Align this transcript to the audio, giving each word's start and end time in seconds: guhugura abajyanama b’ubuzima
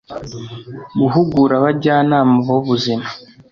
guhugura 0.99 1.53
abajyanama 1.59 2.39
b’ubuzima 2.47 3.07